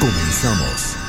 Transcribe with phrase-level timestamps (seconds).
[0.00, 1.07] Comenzamos.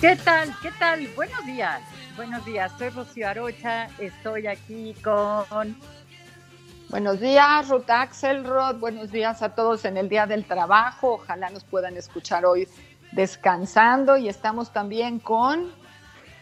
[0.00, 0.52] ¿Qué tal?
[0.60, 1.06] ¿Qué tal?
[1.14, 1.82] Buenos días.
[2.16, 2.72] Buenos días.
[2.78, 3.86] Soy Rocío Arocha.
[3.98, 5.76] Estoy aquí con.
[6.90, 8.80] Buenos días, Ruth Axelrod.
[8.80, 11.12] Buenos días a todos en el Día del Trabajo.
[11.14, 12.66] Ojalá nos puedan escuchar hoy
[13.12, 14.16] descansando.
[14.16, 15.68] Y estamos también con.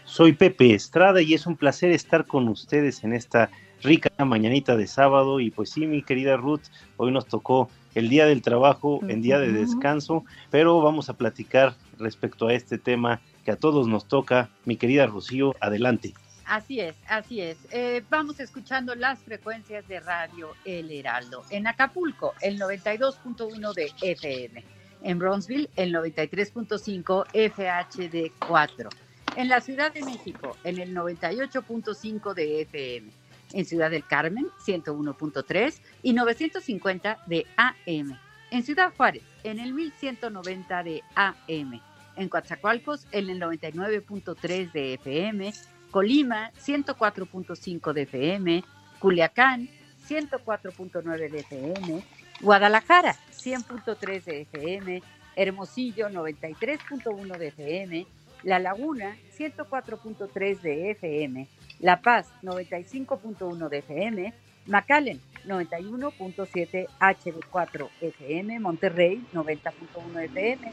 [0.05, 3.51] Soy Pepe Estrada y es un placer estar con ustedes en esta
[3.83, 5.39] rica mañanita de sábado.
[5.39, 6.63] Y pues sí, mi querida Ruth,
[6.97, 11.75] hoy nos tocó el día del trabajo, en día de descanso, pero vamos a platicar
[11.99, 14.49] respecto a este tema que a todos nos toca.
[14.65, 16.15] Mi querida Rocío, adelante.
[16.49, 17.59] Así es, así es.
[17.73, 21.45] Eh, vamos escuchando las frecuencias de radio El Heraldo.
[21.51, 24.65] En Acapulco, el 92.1 de FM.
[25.03, 28.89] En Bronzeville, el 93.5 FHD4.
[29.37, 33.13] En la Ciudad de México, en el 98.5 de FM.
[33.53, 38.19] En Ciudad del Carmen, 101.3 y 950 de AM.
[38.51, 41.83] En Ciudad Juárez, en el 1190 de AM.
[42.17, 45.53] En Coatzacoalcos, en el 99.3 de FM.
[45.91, 48.65] Colima 104.5 de FM,
[48.99, 49.69] Culiacán
[50.09, 52.03] 104.9 de FM,
[52.41, 55.03] Guadalajara 100.3 de FM,
[55.37, 58.07] Hermosillo 93.1 de FM,
[58.43, 61.49] La Laguna 104.3 de FM,
[61.81, 64.35] La Paz 95.1 de FM,
[64.67, 70.73] McAllen 91.7 HD4 FM, Monterrey 90.1 FM,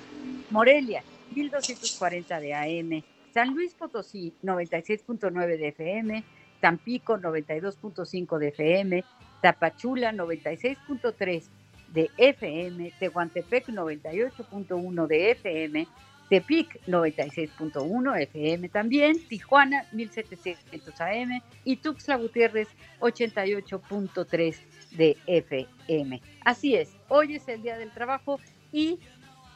[0.49, 6.23] Morelia 1240 de AM, San Luis Potosí 96.9 de FM,
[6.62, 9.03] Tampico 92.5 de FM,
[9.41, 11.44] Tapachula 96.3
[11.90, 15.88] de FM, Tehuantepec 98.1 de FM,
[16.29, 22.69] Tepic 96.1 FM también, Tijuana 1700 AM y Tuxtla Gutiérrez
[23.02, 24.56] 88.3
[24.91, 26.22] de FM.
[26.46, 28.40] Así es, hoy es el Día del Trabajo
[28.72, 29.00] y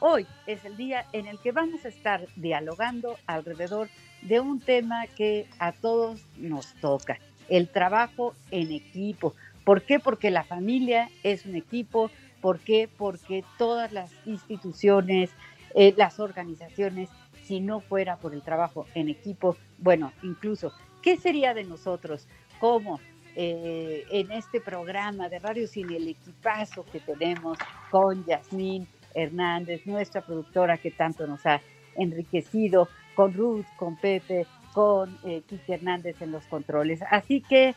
[0.02, 3.90] Hoy es el día en el que vamos a estar dialogando alrededor
[4.22, 7.18] de un tema que a todos nos toca,
[7.50, 9.34] el trabajo en equipo.
[9.62, 9.98] ¿Por qué?
[9.98, 12.10] Porque la familia es un equipo.
[12.40, 12.88] ¿Por qué?
[12.96, 15.32] Porque todas las instituciones,
[15.74, 17.10] eh, las organizaciones,
[17.44, 22.26] si no fuera por el trabajo en equipo, bueno, incluso, ¿qué sería de nosotros?
[22.58, 23.00] ¿Cómo?
[23.36, 27.58] Eh, en este programa de Radio Sin el equipazo que tenemos
[27.90, 31.60] con Yasmín, Hernández, nuestra productora que tanto nos ha
[31.96, 37.00] enriquecido, con Ruth, con Pepe, con eh, Kiki Hernández en los controles.
[37.10, 37.74] Así que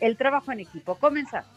[0.00, 1.48] el trabajo en equipo, comenzamos.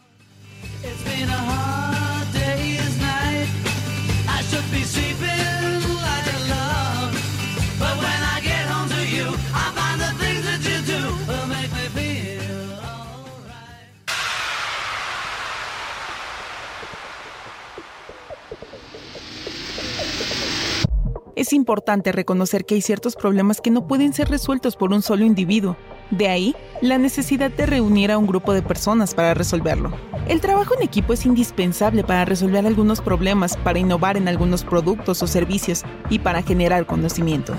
[21.52, 25.26] Es importante reconocer que hay ciertos problemas que no pueden ser resueltos por un solo
[25.26, 25.76] individuo.
[26.10, 29.92] De ahí, la necesidad de reunir a un grupo de personas para resolverlo.
[30.28, 35.22] El trabajo en equipo es indispensable para resolver algunos problemas, para innovar en algunos productos
[35.22, 37.54] o servicios y para generar conocimiento.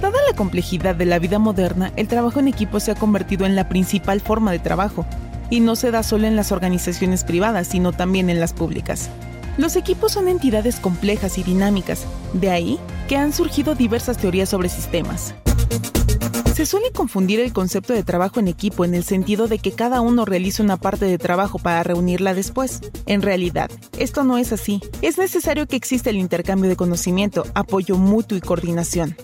[0.00, 3.56] Dada la complejidad de la vida moderna, el trabajo en equipo se ha convertido en
[3.56, 5.04] la principal forma de trabajo,
[5.50, 9.10] y no se da solo en las organizaciones privadas, sino también en las públicas.
[9.58, 14.68] Los equipos son entidades complejas y dinámicas, de ahí que han surgido diversas teorías sobre
[14.70, 15.34] sistemas.
[16.54, 20.00] Se suele confundir el concepto de trabajo en equipo en el sentido de que cada
[20.00, 22.80] uno realiza una parte de trabajo para reunirla después.
[23.06, 24.80] En realidad, esto no es así.
[25.00, 29.16] Es necesario que exista el intercambio de conocimiento, apoyo mutuo y coordinación.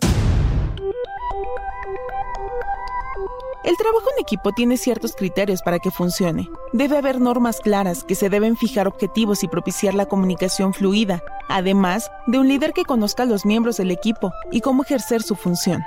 [3.69, 6.49] El trabajo en equipo tiene ciertos criterios para que funcione.
[6.73, 12.11] Debe haber normas claras que se deben fijar objetivos y propiciar la comunicación fluida, además
[12.26, 15.85] de un líder que conozca a los miembros del equipo y cómo ejercer su función.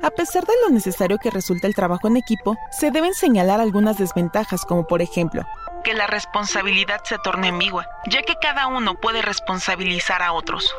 [0.00, 3.98] A pesar de lo necesario que resulta el trabajo en equipo, se deben señalar algunas
[3.98, 5.42] desventajas como por ejemplo,
[5.84, 10.74] que la responsabilidad se torne ambigua, ya que cada uno puede responsabilizar a otros.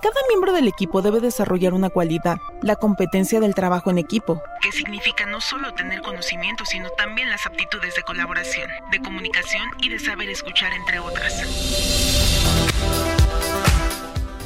[0.00, 4.70] Cada miembro del equipo debe desarrollar una cualidad, la competencia del trabajo en equipo, que
[4.70, 9.98] significa no solo tener conocimiento, sino también las aptitudes de colaboración, de comunicación y de
[9.98, 11.42] saber escuchar, entre otras.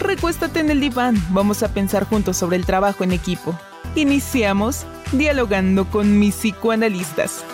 [0.00, 3.54] Recuéstate en el diván, vamos a pensar juntos sobre el trabajo en equipo.
[3.94, 7.44] Iniciamos dialogando con mis psicoanalistas.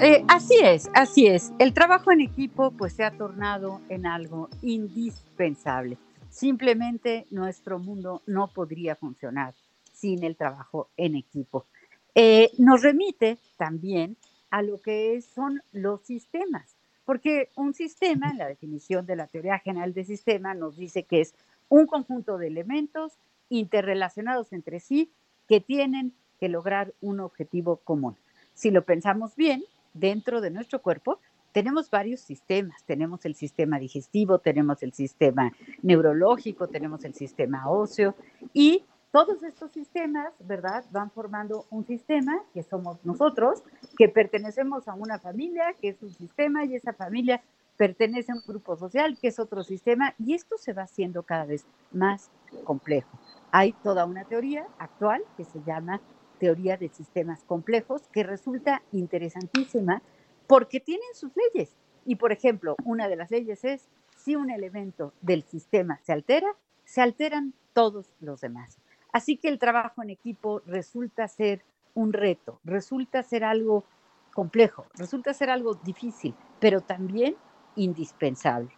[0.00, 1.52] Eh, así es, así es.
[1.58, 5.98] El trabajo en equipo pues se ha tornado en algo indispensable.
[6.30, 9.54] Simplemente nuestro mundo no podría funcionar
[9.92, 11.66] sin el trabajo en equipo.
[12.14, 14.16] Eh, nos remite también
[14.50, 19.58] a lo que son los sistemas, porque un sistema, en la definición de la teoría
[19.58, 21.34] general de sistema, nos dice que es
[21.68, 23.18] un conjunto de elementos
[23.48, 25.10] interrelacionados entre sí
[25.48, 28.16] que tienen que lograr un objetivo común.
[28.54, 29.64] Si lo pensamos bien,
[29.98, 31.20] dentro de nuestro cuerpo
[31.52, 32.84] tenemos varios sistemas.
[32.84, 35.52] Tenemos el sistema digestivo, tenemos el sistema
[35.82, 38.14] neurológico, tenemos el sistema óseo
[38.52, 40.84] y todos estos sistemas, ¿verdad?
[40.90, 43.62] Van formando un sistema que somos nosotros,
[43.96, 47.42] que pertenecemos a una familia, que es un sistema, y esa familia
[47.78, 51.46] pertenece a un grupo social, que es otro sistema, y esto se va haciendo cada
[51.46, 52.30] vez más
[52.64, 53.08] complejo.
[53.50, 56.02] Hay toda una teoría actual que se llama
[56.38, 60.02] teoría de sistemas complejos, que resulta interesantísima
[60.46, 61.76] porque tienen sus leyes.
[62.04, 66.48] Y, por ejemplo, una de las leyes es, si un elemento del sistema se altera,
[66.84, 68.78] se alteran todos los demás.
[69.12, 71.64] Así que el trabajo en equipo resulta ser
[71.94, 73.84] un reto, resulta ser algo
[74.32, 77.36] complejo, resulta ser algo difícil, pero también
[77.76, 78.70] indispensable.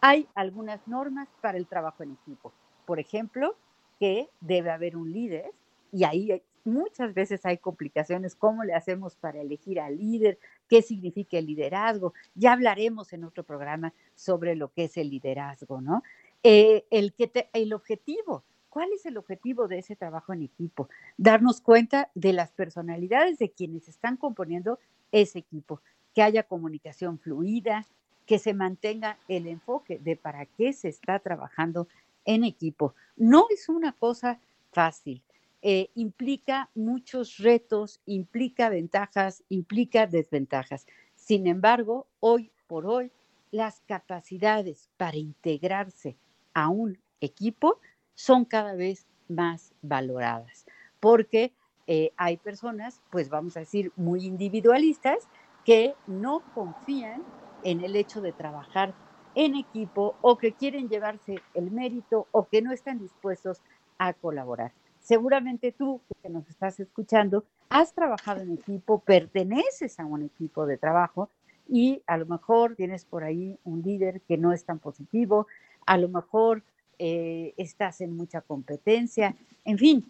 [0.00, 2.52] Hay algunas normas para el trabajo en equipo.
[2.86, 3.56] Por ejemplo,
[3.98, 5.52] que debe haber un líder
[5.92, 8.34] y ahí muchas veces hay complicaciones.
[8.34, 10.38] ¿Cómo le hacemos para elegir al líder?
[10.68, 12.14] ¿Qué significa el liderazgo?
[12.34, 16.02] Ya hablaremos en otro programa sobre lo que es el liderazgo, ¿no?
[16.42, 18.44] Eh, el, que el objetivo.
[18.68, 20.88] ¿Cuál es el objetivo de ese trabajo en equipo?
[21.16, 24.78] Darnos cuenta de las personalidades de quienes están componiendo
[25.10, 25.80] ese equipo,
[26.14, 27.86] que haya comunicación fluida,
[28.26, 31.88] que se mantenga el enfoque de para qué se está trabajando
[32.26, 32.94] en equipo.
[33.16, 34.38] No es una cosa
[34.70, 35.22] fácil.
[35.62, 40.86] Eh, implica muchos retos, implica ventajas, implica desventajas.
[41.16, 43.12] Sin embargo, hoy por hoy,
[43.50, 46.16] las capacidades para integrarse
[46.54, 47.80] a un equipo
[48.14, 50.66] son cada vez más valoradas,
[51.00, 51.54] porque
[51.86, 55.28] eh, hay personas, pues vamos a decir, muy individualistas,
[55.64, 57.26] que no confían
[57.62, 58.96] en el hecho de trabajar
[59.34, 63.62] en equipo o que quieren llevarse el mérito o que no están dispuestos
[63.98, 64.74] a colaborar
[65.08, 70.76] seguramente tú que nos estás escuchando, has trabajado en equipo, perteneces a un equipo de
[70.76, 71.30] trabajo
[71.66, 75.46] y a lo mejor tienes por ahí un líder que no es tan positivo,
[75.86, 76.62] a lo mejor
[76.98, 79.34] eh, estás en mucha competencia,
[79.64, 80.04] en fin,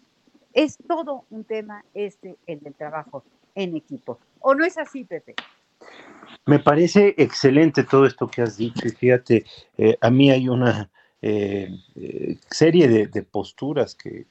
[0.51, 3.23] es todo un tema este, el del trabajo
[3.55, 4.19] en equipo.
[4.41, 5.35] ¿O no es así, Pepe?
[6.45, 9.45] Me parece excelente todo esto que has dicho y fíjate,
[9.77, 10.89] eh, a mí hay una
[11.21, 11.69] eh,
[12.49, 14.25] serie de, posturas que,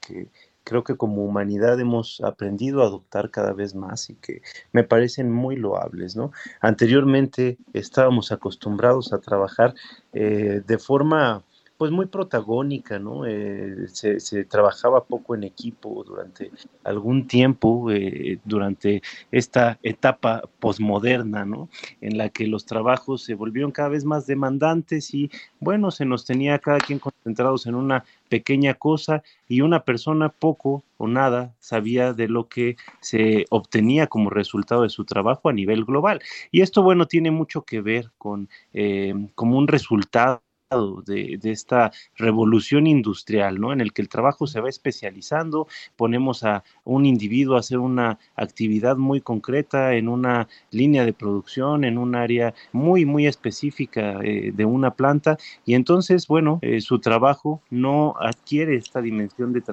[0.69, 5.31] creo que como humanidad hemos aprendido a adoptar cada vez más y que me parecen
[5.31, 6.31] muy loables, ¿no?
[6.61, 9.73] Anteriormente estábamos acostumbrados a trabajar
[10.13, 11.43] eh, de forma
[11.79, 13.25] pues muy protagónica, ¿no?
[13.25, 16.51] Eh, se, trabajaba poco en equipo durante
[16.83, 21.69] algún tiempo, eh, durante esta etapa posmoderna, ¿no?
[22.01, 26.25] En la que los trabajos se volvieron cada vez más demandantes y, bueno, se nos
[26.25, 32.13] tenía cada quien concentrados en una pequeña cosa y una persona poco o nada sabía
[32.13, 36.21] de lo que se obtenía como resultado de su trabajo a nivel global.
[36.51, 42.85] Y esto, bueno, tiene mucho que ver con eh, como un resultado de, esta revolución
[42.85, 43.73] industrial, ¿no?
[43.73, 48.19] En el que el trabajo se va especializando, ponemos a un individuo a hacer una
[48.35, 54.51] actividad muy concreta en una línea de producción, en un área muy, muy específica eh,
[54.53, 59.63] de una planta, y entonces, bueno, eh, su trabajo no adquiere esta dimensión de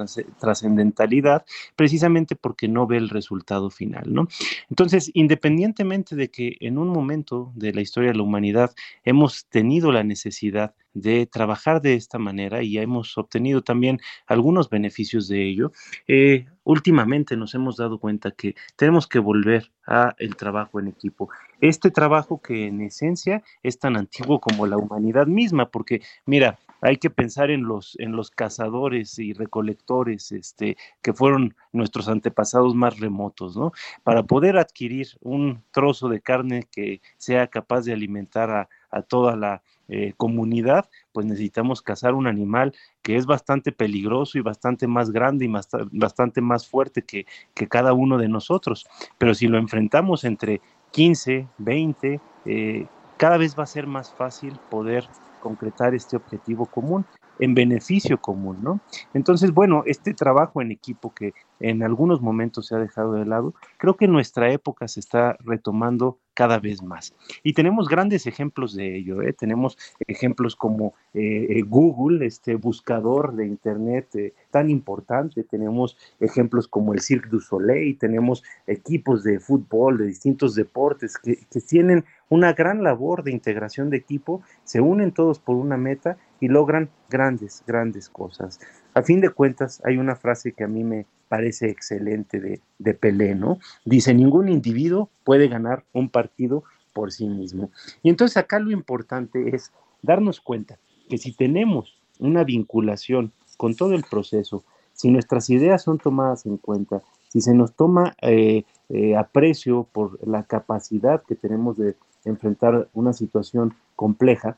[0.40, 1.44] trascendentalidad
[1.76, 4.28] precisamente porque no ve el resultado final, ¿no?
[4.70, 8.74] Entonces, independientemente de que en un momento de la historia de la humanidad
[9.04, 15.28] hemos tenido la necesidad de trabajar de esta manera y hemos obtenido también algunos beneficios
[15.28, 15.72] de ello.
[16.08, 21.30] Eh, últimamente nos hemos dado cuenta que tenemos que volver a el trabajo en equipo.
[21.60, 26.96] Este trabajo que en esencia es tan antiguo como la humanidad misma, porque mira, hay
[26.96, 32.98] que pensar en los, en los cazadores y recolectores este, que fueron nuestros antepasados más
[32.98, 33.72] remotos, ¿no?
[34.02, 39.36] Para poder adquirir un trozo de carne que sea capaz de alimentar a, a toda
[39.36, 42.74] la eh, comunidad, pues necesitamos cazar un animal
[43.06, 45.52] que es bastante peligroso y bastante más grande y
[45.92, 48.84] bastante más fuerte que, que, cada uno de nosotros.
[49.16, 50.60] Pero si lo enfrentamos entre
[50.90, 52.86] 15, 20, eh,
[53.16, 55.08] cada vez va a ser más fácil poder
[55.38, 57.04] concretar este objetivo común
[57.38, 58.80] en beneficio común, ¿no?
[59.14, 63.54] Entonces, bueno, este trabajo en equipo que en algunos momentos se ha dejado de lado,
[63.78, 67.14] creo que en nuestra época se está retomando cada vez más.
[67.42, 69.32] Y tenemos grandes ejemplos de ello, ¿eh?
[69.32, 76.68] tenemos ejemplos como eh, eh, Google, este buscador de Internet eh, tan importante, tenemos ejemplos
[76.68, 82.04] como el Cirque du Soleil, tenemos equipos de fútbol, de distintos deportes que, que tienen
[82.28, 86.90] una gran labor de integración de equipo, se unen todos por una meta y logran
[87.08, 88.60] grandes, grandes cosas.
[88.94, 92.94] A fin de cuentas, hay una frase que a mí me parece excelente de, de
[92.94, 93.58] Pelé, ¿no?
[93.84, 97.70] Dice, ningún individuo puede ganar un partido por sí mismo.
[98.02, 100.78] Y entonces acá lo importante es darnos cuenta
[101.08, 106.56] que si tenemos una vinculación con todo el proceso, si nuestras ideas son tomadas en
[106.56, 112.88] cuenta, si se nos toma eh, eh, aprecio por la capacidad que tenemos de enfrentar
[112.94, 114.56] una situación compleja,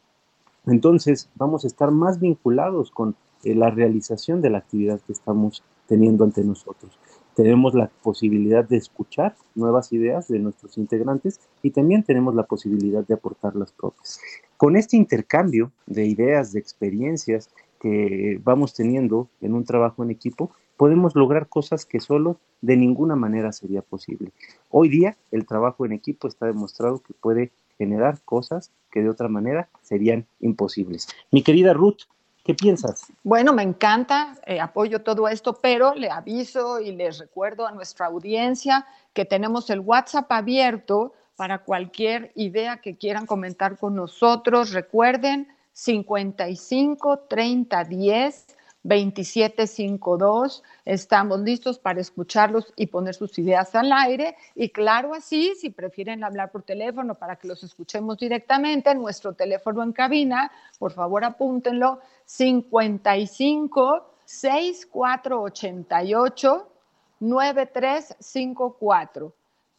[0.70, 5.62] entonces vamos a estar más vinculados con eh, la realización de la actividad que estamos
[5.86, 6.98] teniendo ante nosotros.
[7.34, 13.06] Tenemos la posibilidad de escuchar nuevas ideas de nuestros integrantes y también tenemos la posibilidad
[13.06, 14.20] de aportar las propias.
[14.56, 20.50] Con este intercambio de ideas, de experiencias que vamos teniendo en un trabajo en equipo,
[20.76, 24.32] podemos lograr cosas que solo de ninguna manera sería posible.
[24.70, 29.28] Hoy día el trabajo en equipo está demostrado que puede generar cosas que de otra
[29.28, 31.08] manera serían imposibles.
[31.30, 32.02] Mi querida Ruth,
[32.44, 33.12] ¿Qué piensas?
[33.24, 38.06] Bueno, me encanta, eh, apoyo todo esto, pero le aviso y les recuerdo a nuestra
[38.06, 44.72] audiencia que tenemos el WhatsApp abierto para cualquier idea que quieran comentar con nosotros.
[44.72, 48.46] Recuerden, 55 30 10
[48.82, 50.62] 2752.
[50.84, 54.36] Estamos listos para escucharlos y poner sus ideas al aire.
[54.54, 59.82] Y claro, así, si prefieren hablar por teléfono para que los escuchemos directamente, nuestro teléfono
[59.82, 66.72] en cabina, por favor apúntenlo, 55 6488
[67.20, 69.34] 9354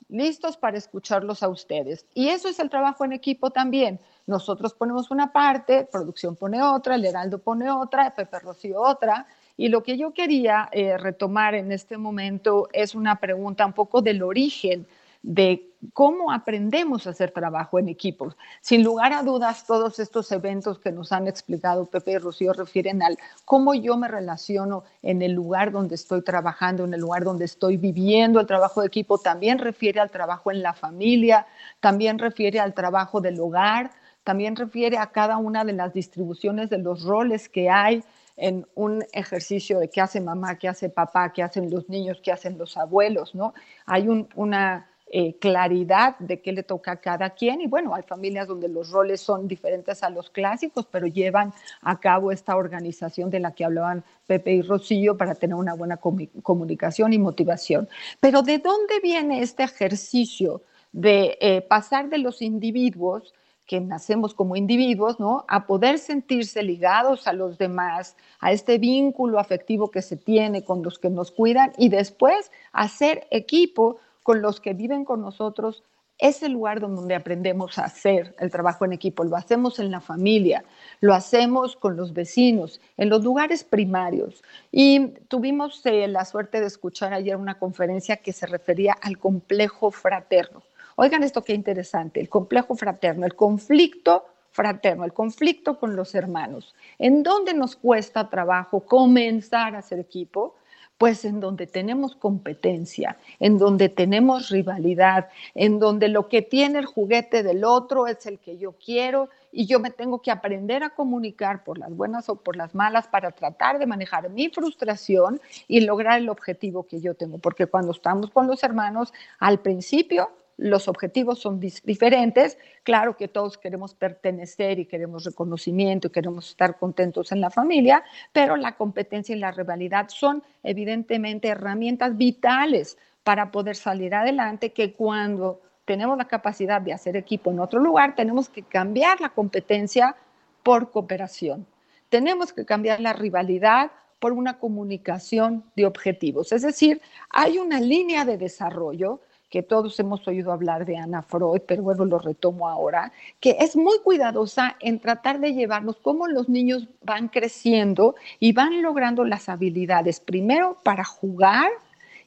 [0.09, 2.05] listos para escucharlos a ustedes.
[2.13, 3.99] Y eso es el trabajo en equipo también.
[4.29, 9.25] Nosotros ponemos una parte, producción pone otra, el Heraldo pone otra, Pepe Rocío otra.
[9.57, 14.03] Y lo que yo quería eh, retomar en este momento es una pregunta un poco
[14.03, 14.85] del origen
[15.23, 18.37] de cómo aprendemos a hacer trabajo en equipos.
[18.61, 23.01] Sin lugar a dudas, todos estos eventos que nos han explicado Pepe y Rocío refieren
[23.01, 27.45] al cómo yo me relaciono en el lugar donde estoy trabajando, en el lugar donde
[27.45, 28.39] estoy viviendo.
[28.39, 31.47] El trabajo de equipo también refiere al trabajo en la familia,
[31.79, 33.89] también refiere al trabajo del hogar,
[34.23, 38.03] también refiere a cada una de las distribuciones de los roles que hay
[38.37, 42.31] en un ejercicio de qué hace mamá, qué hace papá, qué hacen los niños, qué
[42.31, 43.53] hacen los abuelos, ¿no?
[43.85, 47.61] Hay una eh, claridad de qué le toca a cada quien.
[47.61, 51.99] Y bueno, hay familias donde los roles son diferentes a los clásicos, pero llevan a
[51.99, 57.11] cabo esta organización de la que hablaban Pepe y Rocío para tener una buena comunicación
[57.11, 57.89] y motivación.
[58.19, 60.61] Pero ¿de dónde viene este ejercicio
[60.91, 63.33] de eh, pasar de los individuos
[63.69, 65.45] que nacemos como individuos, ¿no?
[65.47, 70.81] A poder sentirse ligados a los demás, a este vínculo afectivo que se tiene con
[70.81, 75.83] los que nos cuidan y después hacer equipo con los que viven con nosotros.
[76.17, 79.23] Es el lugar donde aprendemos a hacer el trabajo en equipo.
[79.23, 80.65] Lo hacemos en la familia,
[80.99, 84.43] lo hacemos con los vecinos, en los lugares primarios.
[84.71, 89.91] Y tuvimos eh, la suerte de escuchar ayer una conferencia que se refería al complejo
[89.91, 90.63] fraterno.
[91.01, 96.75] Oigan esto qué interesante, el complejo fraterno, el conflicto fraterno, el conflicto con los hermanos.
[96.97, 100.55] ¿En dónde nos cuesta trabajo comenzar a ser equipo?
[100.97, 106.85] Pues en donde tenemos competencia, en donde tenemos rivalidad, en donde lo que tiene el
[106.85, 110.89] juguete del otro es el que yo quiero y yo me tengo que aprender a
[110.89, 115.79] comunicar por las buenas o por las malas para tratar de manejar mi frustración y
[115.79, 117.37] lograr el objetivo que yo tengo.
[117.37, 122.57] Porque cuando estamos con los hermanos, al principio los objetivos son diferentes.
[122.83, 128.03] Claro que todos queremos pertenecer y queremos reconocimiento y queremos estar contentos en la familia,
[128.33, 134.93] pero la competencia y la rivalidad son evidentemente herramientas vitales para poder salir adelante que
[134.93, 140.15] cuando tenemos la capacidad de hacer equipo en otro lugar, tenemos que cambiar la competencia
[140.61, 141.65] por cooperación.
[142.09, 146.51] Tenemos que cambiar la rivalidad por una comunicación de objetivos.
[146.51, 151.61] Es decir, hay una línea de desarrollo que todos hemos oído hablar de Ana Freud,
[151.67, 156.49] pero bueno, lo retomo ahora, que es muy cuidadosa en tratar de llevarnos cómo los
[156.49, 161.69] niños van creciendo y van logrando las habilidades, primero para jugar,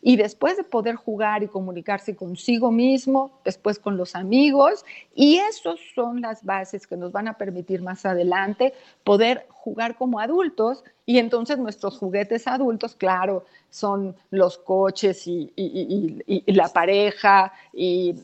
[0.04, 5.78] y después de poder jugar y comunicarse consigo mismo, después con los amigos, y esas
[5.94, 11.18] son las bases que nos van a permitir más adelante poder jugar como adultos y
[11.18, 18.16] entonces nuestros juguetes adultos, claro, son los coches y, y la pareja y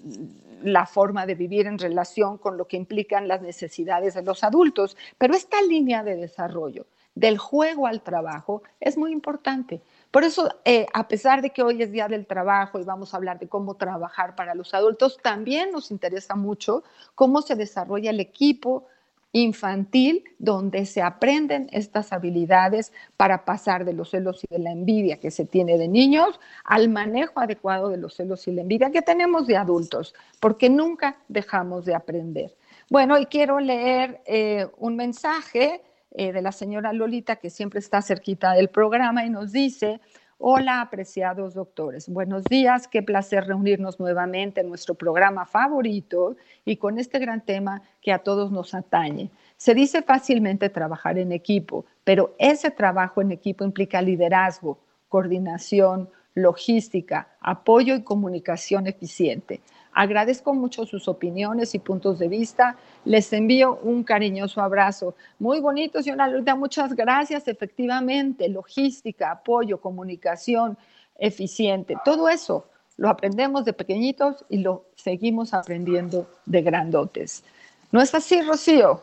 [0.64, 4.96] la forma de vivir en relación con lo que implican las necesidades de los adultos,
[5.16, 9.80] pero esta línea de desarrollo del juego al trabajo es muy importante
[10.10, 13.18] por eso, eh, a pesar de que hoy es Día del Trabajo y vamos a
[13.18, 16.82] hablar de cómo trabajar para los adultos, también nos interesa mucho
[17.14, 18.86] cómo se desarrolla el equipo
[19.32, 25.20] infantil donde se aprenden estas habilidades para pasar de los celos y de la envidia
[25.20, 29.02] que se tiene de niños al manejo adecuado de los celos y la envidia que
[29.02, 32.56] tenemos de adultos, porque nunca dejamos de aprender.
[32.88, 35.82] Bueno, y quiero leer eh, un mensaje
[36.18, 40.00] eh, de la señora Lolita, que siempre está cerquita del programa y nos dice,
[40.36, 46.98] hola apreciados doctores, buenos días, qué placer reunirnos nuevamente en nuestro programa favorito y con
[46.98, 49.30] este gran tema que a todos nos atañe.
[49.56, 57.28] Se dice fácilmente trabajar en equipo, pero ese trabajo en equipo implica liderazgo, coordinación, logística,
[57.40, 59.60] apoyo y comunicación eficiente.
[60.00, 62.76] Agradezco mucho sus opiniones y puntos de vista.
[63.04, 65.16] Les envío un cariñoso abrazo.
[65.40, 66.54] Muy bonito, señora Lolita.
[66.54, 67.48] Muchas gracias.
[67.48, 70.78] Efectivamente, logística, apoyo, comunicación
[71.16, 71.96] eficiente.
[72.04, 77.42] Todo eso lo aprendemos de pequeñitos y lo seguimos aprendiendo de grandotes.
[77.90, 79.02] ¿No es así, Rocío?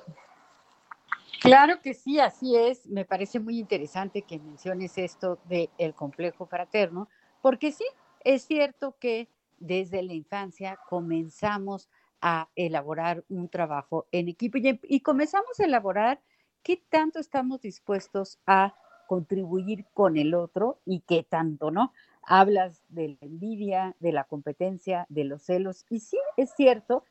[1.42, 2.86] Claro que sí, así es.
[2.86, 7.10] Me parece muy interesante que menciones esto del complejo fraterno,
[7.42, 7.84] porque sí,
[8.24, 11.90] es cierto que desde la infancia comenzamos
[12.22, 16.22] a elaborar un trabajo en equipo y, comenzamos a elaborar
[16.64, 18.74] qué tanto estamos dispuestos a
[19.08, 21.94] contribuir con el otro y qué tanto no.
[22.24, 27.04] Hablas de la envidia, de la competencia, de los celos y sí es cierto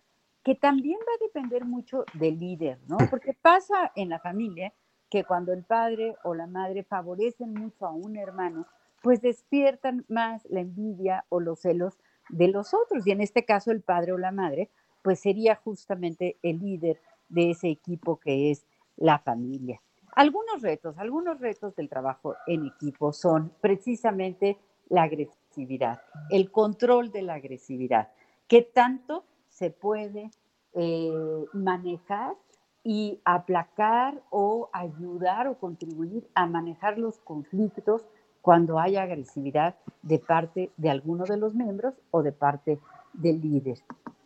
[0.42, 2.98] que también va a depender mucho del líder, ¿no?
[3.08, 4.74] Porque pasa en la familia
[5.08, 8.66] que cuando el padre o la madre favorecen mucho a un hermano,
[9.00, 11.98] pues despiertan más la envidia o los celos
[12.28, 13.06] de los otros.
[13.06, 14.70] Y en este caso el padre o la madre,
[15.02, 19.80] pues sería justamente el líder de ese equipo que es la familia.
[20.14, 24.58] Algunos retos, algunos retos del trabajo en equipo son precisamente
[24.88, 28.12] la agresividad, el control de la agresividad.
[28.46, 30.30] ¿Qué tanto se puede
[30.74, 32.34] eh, manejar
[32.84, 38.06] y aplacar o ayudar o contribuir a manejar los conflictos
[38.44, 42.78] cuando haya agresividad de parte de alguno de los miembros o de parte
[43.14, 43.78] del líder.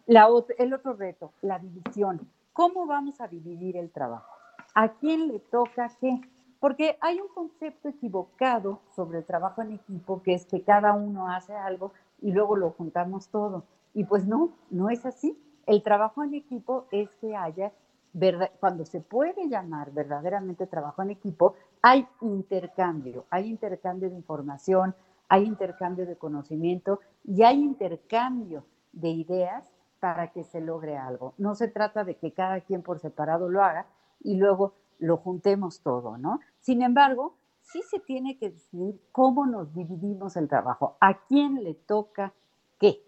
[0.09, 2.29] el otro reto, la división.
[2.53, 4.35] ¿Cómo vamos a dividir el trabajo?
[4.75, 6.21] ¿A quién le toca qué?
[6.59, 11.29] Porque hay un concepto equivocado sobre el trabajo en equipo, que es que cada uno
[11.29, 13.63] hace algo y luego lo juntamos todo.
[13.95, 15.39] Y pues no, no es así.
[15.65, 17.71] El trabajo en equipo es que haya,
[18.13, 24.95] verdad, cuando se puede llamar verdaderamente trabajo en equipo, hay intercambio, hay intercambio de información,
[25.29, 31.35] hay intercambio de conocimiento y hay intercambio de ideas para que se logre algo.
[31.39, 33.87] No se trata de que cada quien por separado lo haga
[34.21, 36.41] y luego lo juntemos todo, ¿no?
[36.61, 41.75] Sin embargo, sí se tiene que decidir cómo nos dividimos el trabajo, a quién le
[41.75, 42.33] toca
[42.79, 43.03] qué.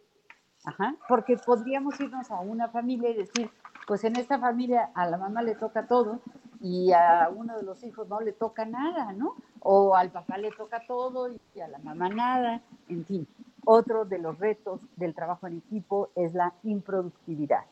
[1.08, 3.50] Porque podríamos irnos a una familia y decir,
[3.86, 6.20] pues en esta familia a la mamá le toca todo
[6.60, 9.34] y a uno de los hijos no le toca nada, ¿no?
[9.60, 13.26] O al papá le toca todo y a la mamá nada, en fin.
[13.64, 17.64] Otro de los retos del trabajo en equipo es la improductividad.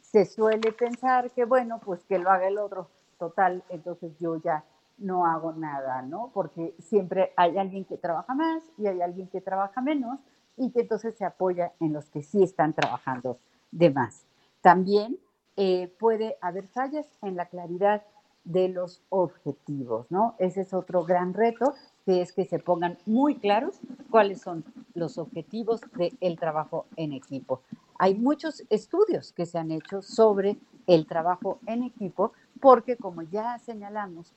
[0.00, 4.64] Se suele pensar que, bueno, pues que lo haga el otro, total, entonces yo ya
[4.98, 6.30] no hago nada, ¿no?
[6.32, 10.18] Porque siempre hay alguien que trabaja más y hay alguien que trabaja menos
[10.56, 13.38] y que entonces se apoya en los que sí están trabajando
[13.70, 14.26] de más.
[14.60, 15.18] También
[15.56, 18.02] eh, puede haber fallas en la claridad
[18.44, 20.34] de los objetivos, ¿no?
[20.38, 21.74] Ese es otro gran reto,
[22.04, 23.78] que es que se pongan muy claros
[24.10, 25.80] cuáles son los objetivos
[26.20, 27.62] del trabajo en equipo.
[27.98, 33.58] Hay muchos estudios que se han hecho sobre el trabajo en equipo porque, como ya
[33.58, 34.32] señalamos,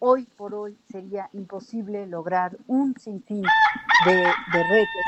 [0.00, 3.42] hoy por hoy sería imposible lograr un sinfín
[4.04, 5.04] de, de retos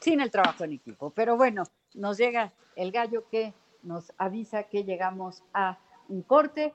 [0.00, 1.10] sin el trabajo en equipo.
[1.10, 5.78] Pero bueno, nos llega el gallo que nos avisa que llegamos a
[6.08, 6.74] un corte.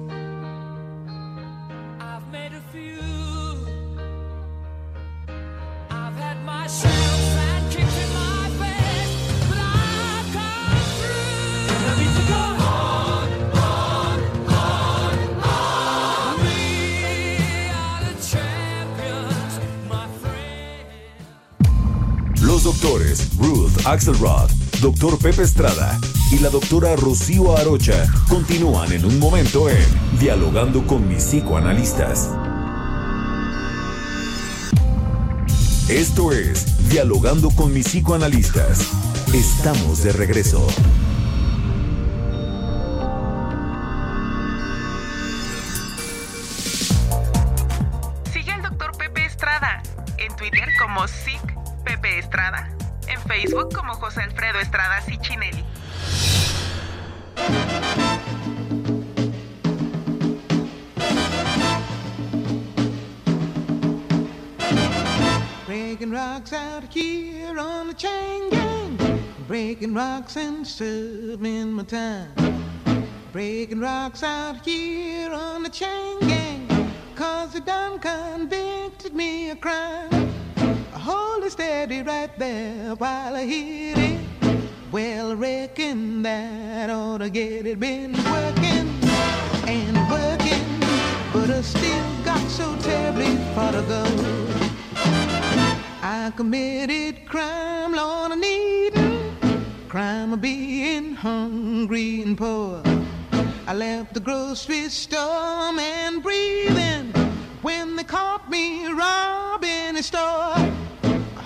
[22.81, 24.49] doctores Ruth Axelrod,
[24.81, 25.17] Dr.
[25.19, 25.99] Pepe Estrada
[26.31, 29.85] y la doctora Rocío Arocha continúan en un momento en
[30.19, 32.31] Dialogando con mis psicoanalistas.
[35.89, 38.87] Esto es Dialogando con mis psicoanalistas.
[39.31, 40.65] Estamos de regreso.
[48.33, 48.97] Sigue al Dr.
[48.97, 49.83] Pepe Estrada
[50.17, 51.51] en Twitter como SIC
[52.17, 52.67] Estrada,
[53.31, 55.63] Facebook como José Alfredo Estrada Cicinelli.
[65.65, 68.97] Breaking rocks out here on the chain gang.
[69.47, 72.33] Breaking rocks and serving my time.
[73.31, 76.67] Breaking rocks out here on the chain gang.
[77.15, 80.30] Cause they done convicted me of crime.
[81.03, 84.19] Hold it steady right there while I hit it.
[84.91, 87.79] Well, reckon that ought to get it.
[87.79, 88.87] Been working
[89.65, 90.79] and working,
[91.33, 94.03] but I still got so terribly far to go.
[96.03, 98.93] I committed crime, Lord, I need
[99.89, 102.83] crime of being hungry and poor.
[103.65, 107.11] I left the grocery store and breathing
[107.63, 110.80] when they caught me robbing a store.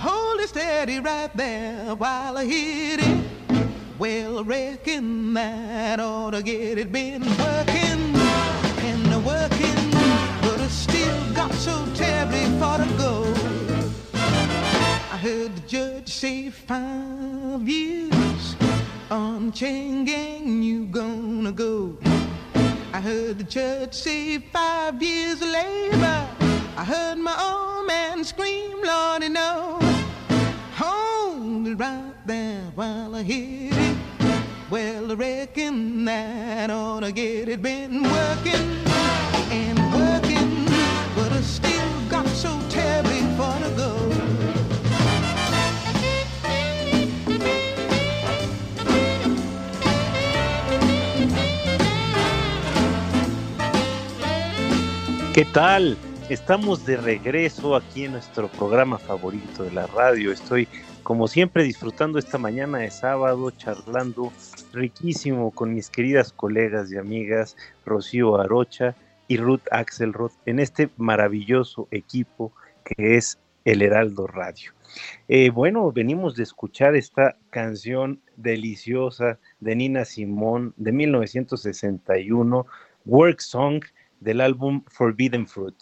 [0.07, 3.25] Hold it steady right there while I hit it.
[3.97, 6.91] Well, reckon that ought to get it.
[6.91, 8.01] Been working
[8.85, 9.89] and working,
[10.43, 13.33] but I still got so terribly far to go.
[15.11, 18.55] I heard the judge say five years
[19.09, 21.97] on chain gang you gonna go.
[22.93, 26.27] I heard the judge say five years of labor.
[26.77, 29.84] I heard my old man scream, Lordy, no.
[31.65, 33.97] Right there while I hit it.
[34.69, 37.59] Well, I reckon that ought to get it.
[37.63, 38.85] Been working
[39.49, 40.65] and working,
[41.15, 43.97] but I still got so terribly far to go.
[55.33, 55.97] ¿Qué tal?
[56.29, 60.31] Estamos de regreso aquí en nuestro programa favorito de la radio.
[60.31, 60.67] Estoy,
[61.05, 64.33] como siempre, disfrutando esta mañana de sábado, charlando
[64.73, 68.95] riquísimo con mis queridas colegas y amigas Rocío Arocha
[69.27, 74.71] y Ruth Axelrod en este maravilloso equipo que es el Heraldo Radio.
[75.27, 82.65] Eh, bueno, venimos de escuchar esta canción deliciosa de Nina Simón de 1961,
[83.05, 83.85] Work Song
[84.21, 85.75] del álbum Forbidden Fruit,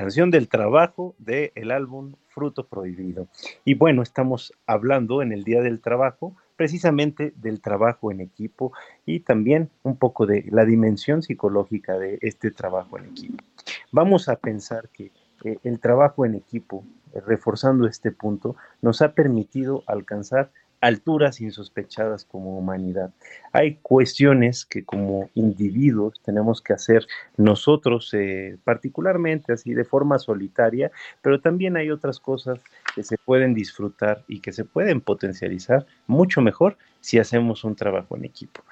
[0.00, 3.28] canción del trabajo del álbum Fruto Prohibido.
[3.66, 8.72] Y bueno, estamos hablando en el Día del Trabajo precisamente del trabajo en equipo
[9.04, 13.44] y también un poco de la dimensión psicológica de este trabajo en equipo.
[13.92, 15.12] Vamos a pensar que
[15.44, 16.82] eh, el trabajo en equipo,
[17.12, 23.10] eh, reforzando este punto, nos ha permitido alcanzar alturas insospechadas como humanidad.
[23.52, 30.90] Hay cuestiones que como individuos tenemos que hacer nosotros, eh, particularmente así de forma solitaria,
[31.22, 32.60] pero también hay otras cosas
[32.94, 38.16] que se pueden disfrutar y que se pueden potencializar mucho mejor si hacemos un trabajo
[38.16, 38.62] en equipo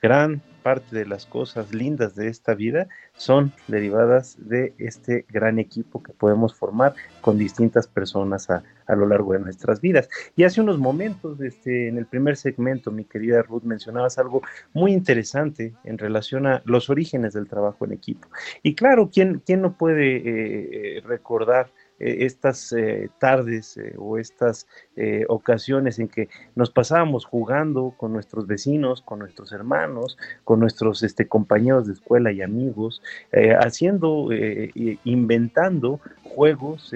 [0.00, 6.02] gran parte de las cosas lindas de esta vida son derivadas de este gran equipo
[6.02, 10.08] que podemos formar con distintas personas a, lo largo de nuestras vidas.
[10.34, 14.92] Y hace unos momentos, este, en el primer segmento, mi querida Ruth, mencionabas algo muy
[14.92, 18.26] interesante en relación a los orígenes del trabajo en equipo.
[18.64, 24.66] Y claro, ¿quién, quién no puede eh, eh, recordar estas eh, tardes eh, o estas
[25.28, 31.26] ocasiones en que nos pasábamos jugando con nuestros vecinos, con nuestros hermanos, con nuestros este,
[31.26, 33.02] compañeros de escuela y amigos,
[33.58, 34.28] haciendo,
[35.04, 36.92] inventando juegos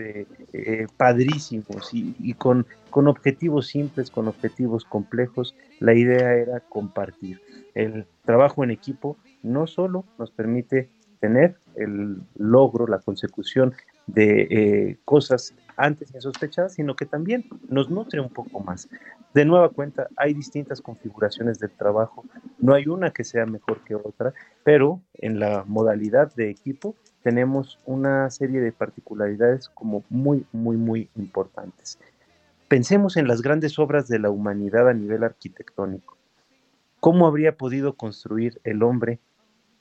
[0.99, 5.55] padrísimos y, con, con objetivos simples, con objetivos complejos.
[5.81, 7.41] La idea era compartir.
[7.75, 10.91] El trabajo en equipo no solo nos permite
[11.21, 13.73] tener el logro, la consecución
[14.07, 18.89] de eh, cosas antes insospechadas, sino que también nos nutre un poco más.
[19.33, 22.25] De nueva cuenta, hay distintas configuraciones del trabajo,
[22.59, 27.81] no hay una que sea mejor que otra, pero en la modalidad de equipo tenemos
[27.87, 31.99] una serie de particularidades como muy, muy, muy importantes.
[32.69, 36.17] Pensemos en las grandes obras de la humanidad a nivel arquitectónico.
[37.01, 39.19] ¿Cómo habría podido construir el hombre,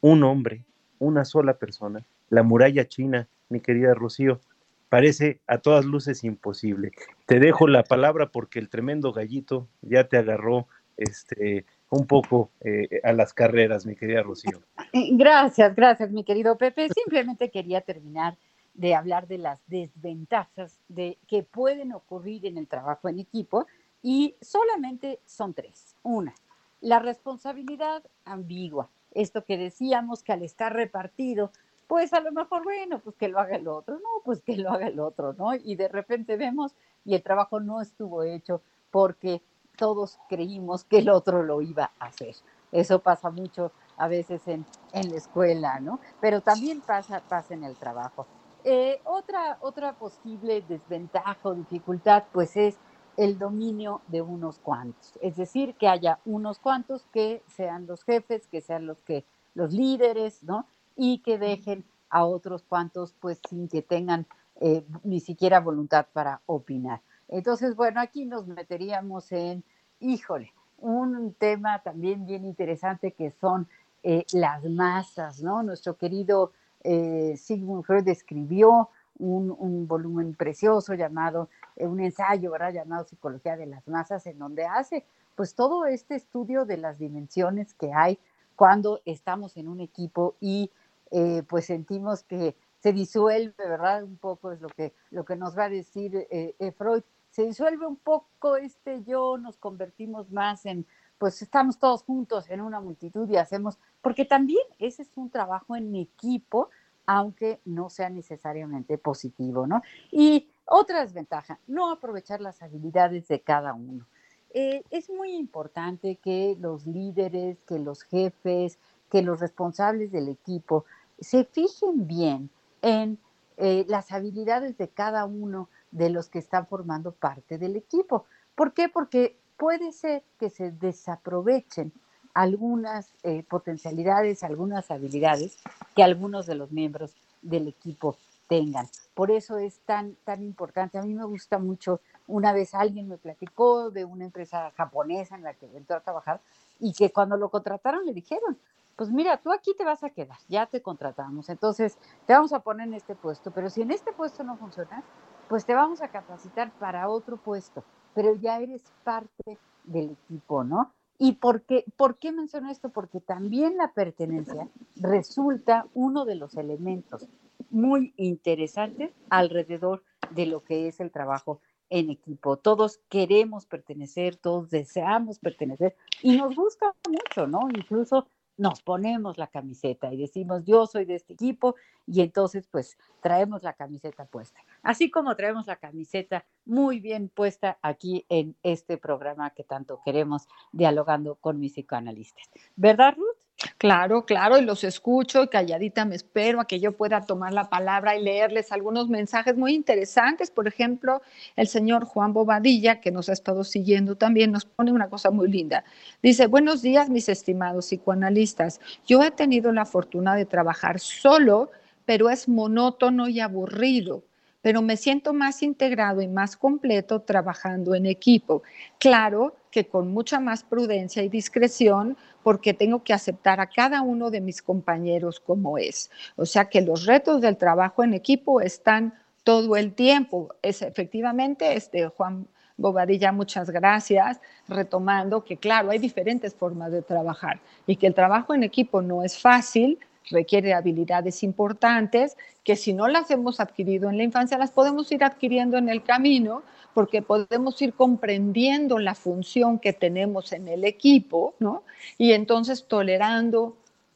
[0.02, 0.66] un hombre,
[1.00, 4.42] una sola persona, la muralla china, mi querida Rocío.
[4.90, 6.92] Parece a todas luces imposible.
[7.26, 13.00] Te dejo la palabra porque el tremendo gallito ya te agarró este, un poco eh,
[13.04, 14.62] a las carreras, mi querida Rocío.
[14.94, 16.90] Gracias, gracias, mi querido Pepe.
[16.90, 18.38] Simplemente quería terminar
[18.74, 23.68] de hablar de las desventajas de, que pueden ocurrir en el trabajo en equipo
[24.02, 25.96] y solamente son tres.
[26.02, 26.34] Una,
[26.82, 28.90] la responsabilidad ambigua.
[29.12, 31.52] Esto que decíamos que al estar repartido
[31.88, 34.72] pues a lo mejor, bueno, pues que lo haga el otro, no, pues que lo
[34.72, 35.54] haga el otro, ¿no?
[35.56, 39.42] Y de repente vemos y el trabajo no estuvo hecho porque
[39.78, 42.36] todos creímos que el otro lo iba a hacer.
[42.72, 46.00] Eso pasa mucho a veces en, en la escuela, ¿no?
[46.20, 48.26] Pero también pasa, pasa en el trabajo.
[48.64, 52.78] Eh, otra, otra posible desventaja o dificultad, pues es
[53.18, 55.14] el dominio de unos cuantos.
[55.22, 59.72] Es decir, que haya unos cuantos que sean los jefes, que sean los que los
[59.72, 60.66] líderes, ¿no?
[60.96, 64.28] Y que dejen a otros cuantos pues sin que tengan
[64.62, 67.02] eh, ni siquiera voluntad para opinar.
[67.28, 69.64] Entonces, bueno, aquí nos meteríamos en,
[70.00, 73.68] híjole, un tema también bien interesante que son
[74.04, 75.64] eh, las masas, ¿no?
[75.64, 76.52] Nuestro querido
[76.84, 82.74] eh, Sigmund Freud escribió un, un volumen precioso llamado, un ensayo, ¿verdad?
[82.74, 87.74] Llamado Psicología de las Masas, en donde hace pues todo este estudio de las dimensiones
[87.74, 88.20] que hay
[88.56, 90.70] cuando estamos en un equipo y
[91.16, 94.04] eh, pues sentimos que se disuelve, ¿verdad?
[94.04, 97.04] Un poco es lo que, lo que nos va a decir eh, eh, Freud.
[97.30, 100.88] Se disuelve un poco este yo, nos convertimos más en,
[101.20, 105.76] pues estamos todos juntos en una multitud y hacemos, porque también ese es un trabajo
[105.76, 106.70] en equipo,
[107.06, 109.84] aunque no sea necesariamente positivo, ¿no?
[110.12, 114.08] Y otra desventaja, no aprovechar las habilidades de cada uno.
[114.52, 118.80] es muy importante que los líderes, que los jefes,
[119.14, 120.86] que los responsables del equipo
[121.20, 122.50] se fijen bien
[122.82, 123.18] en
[123.58, 128.26] eh, las habilidades de cada uno de los que están formando parte del equipo.
[128.56, 128.90] ¿Por qué?
[128.90, 131.92] Porque puede ser que se desaprovechen
[132.34, 135.58] algunas eh, potencialidades, algunas habilidades
[135.96, 138.88] que algunos de los miembros del equipo tengan.
[139.14, 140.98] Por eso es tan, tan importante.
[140.98, 145.44] A mí me gusta mucho, una vez alguien me platicó de una empresa japonesa en
[145.44, 146.42] la que entró a trabajar
[146.80, 148.58] y que cuando lo contrataron le dijeron,
[148.96, 152.60] pues mira, tú aquí te vas a quedar, ya te contratamos, entonces te vamos a
[152.60, 155.04] poner en este puesto, pero si en este puesto no funciona,
[155.50, 160.92] pues te vamos a capacitar para otro puesto, pero ya eres parte del equipo, ¿no?
[161.20, 161.64] ¿Y por
[161.96, 162.90] por qué menciono esto?
[162.90, 167.30] Porque también la pertenencia resulta uno de los elementos
[167.70, 172.58] muy interesantes alrededor de lo que es el trabajo en equipo.
[172.58, 177.70] Todos queremos pertenecer, todos deseamos pertenecer y nos gusta mucho, ¿no?
[177.70, 182.98] Incluso nos ponemos la camiseta y decimos, yo soy de este equipo y entonces pues
[183.22, 184.60] traemos la camiseta puesta.
[184.82, 190.48] Así como traemos la camiseta muy bien puesta aquí en este programa que tanto queremos,
[190.72, 192.50] dialogando con mis psicoanalistas.
[192.76, 193.43] ¿Verdad, Ruth?
[193.78, 197.70] Claro, claro, y los escucho y calladita me espero a que yo pueda tomar la
[197.70, 200.52] palabra y leerles algunos mensajes muy interesantes.
[200.52, 201.22] Por ejemplo,
[201.56, 205.50] el señor Juan Bobadilla, que nos ha estado siguiendo también, nos pone una cosa muy
[205.50, 205.84] linda.
[206.22, 208.80] Dice, buenos días, mis estimados psicoanalistas.
[209.06, 211.72] Yo he tenido la fortuna de trabajar solo,
[212.06, 214.24] pero es monótono y aburrido
[214.64, 218.64] pero me siento más integrado y más completo trabajando en equipo.
[218.98, 224.32] Claro que con mucha más prudencia y discreción, porque tengo que aceptar a cada uno
[224.32, 226.10] de mis compañeros como es.
[226.38, 230.56] O sea que los retos del trabajo en equipo están todo el tiempo.
[230.62, 232.48] Es efectivamente, este Juan
[232.78, 238.54] Bobadilla, muchas gracias, retomando que claro, hay diferentes formas de trabajar y que el trabajo
[238.54, 240.00] en equipo no es fácil,
[240.30, 245.24] requiere habilidades importantes que si no las hemos adquirido en la infancia, las podemos ir
[245.24, 251.56] adquiriendo en el camino porque podemos ir comprendiendo la función que tenemos en el equipo,
[251.60, 251.84] ¿no?
[252.18, 253.76] Y entonces tolerando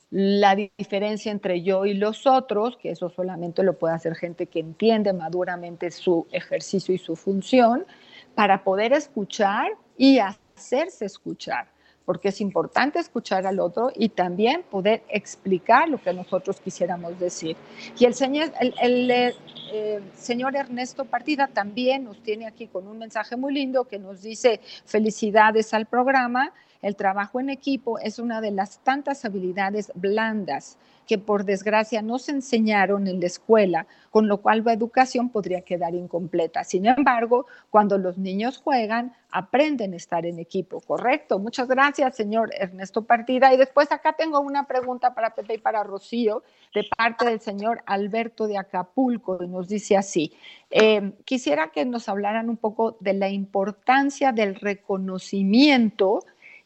[0.09, 4.59] la diferencia entre yo y los otros, que eso solamente lo puede hacer gente que
[4.59, 7.85] entiende maduramente su ejercicio y su función,
[8.33, 11.67] para poder escuchar y hacerse escuchar
[12.07, 17.57] porque es importante escuchar al otro y también poder explicar lo que nosotros quisiéramos decir.
[17.99, 23.35] Y el señor, el, eh, señor Ernesto Partida también nos tiene aquí con un mensaje
[23.35, 26.53] muy lindo que nos dice felicidades al programa.
[26.81, 32.19] El trabajo en equipo es una de las tantas habilidades blandas que por desgracia no
[32.19, 36.63] se enseñaron en la escuela, con lo cual la educación podría quedar incompleta.
[36.65, 41.39] Sin embargo, cuando los niños juegan, aprenden a estar en equipo, ¿correcto?
[41.39, 43.53] Muchas gracias, señor Ernesto Partida.
[43.53, 46.43] Y después acá tengo una pregunta para Pepe y para Rocío,
[46.75, 50.33] de parte del señor Alberto de Acapulco, y nos dice así,
[50.69, 56.19] eh, quisiera que nos hablaran un poco de la importancia del reconocimiento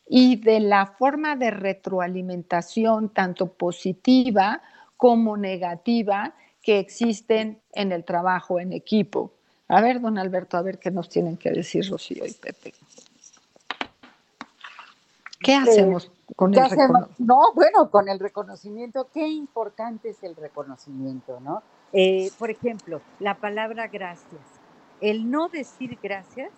[0.07, 4.61] y de la forma de retroalimentación tanto positiva
[4.97, 9.33] como negativa que existen en el trabajo en equipo.
[9.67, 12.73] A ver, don Alberto, a ver qué nos tienen que decir Rocío y Pepe.
[15.39, 17.15] ¿Qué hacemos con el reconocimiento?
[17.17, 21.63] No, bueno, con el reconocimiento, qué importante es el reconocimiento, ¿no?
[21.93, 24.41] Eh, por ejemplo, la palabra gracias.
[24.99, 26.51] El no decir gracias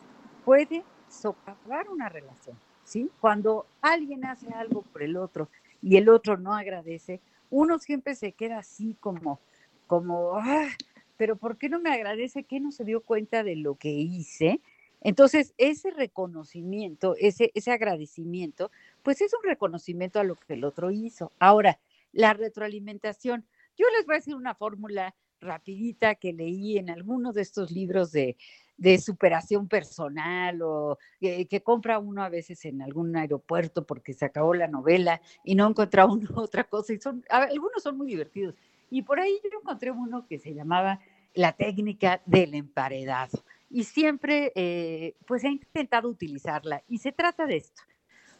[0.43, 2.57] puede socavar una relación.
[2.83, 3.09] ¿Sí?
[3.19, 5.49] Cuando alguien hace algo por el otro
[5.81, 7.19] y el otro no agradece,
[7.49, 9.39] uno siempre se queda así como,
[9.87, 10.69] como, ah,
[11.17, 12.43] pero ¿por qué no me agradece?
[12.43, 14.59] ¿Qué no se dio cuenta de lo que hice?
[15.01, 18.71] Entonces, ese reconocimiento, ese, ese agradecimiento,
[19.03, 21.31] pues es un reconocimiento a lo que el otro hizo.
[21.39, 21.79] Ahora,
[22.13, 23.45] la retroalimentación.
[23.77, 28.11] Yo les voy a decir una fórmula rapidita que leí en algunos de estos libros
[28.11, 28.37] de,
[28.77, 34.53] de superación personal o que, compra uno a veces en algún aeropuerto porque se acabó
[34.53, 36.93] la novela y no encuentra uno otra cosa.
[36.93, 38.55] Y son, algunos son muy divertidos.
[38.89, 40.99] Y por ahí yo encontré uno que se llamaba
[41.33, 43.43] la técnica del emparedado.
[43.69, 46.83] Y siempre, eh, pues he intentado utilizarla.
[46.87, 47.81] Y se trata de esto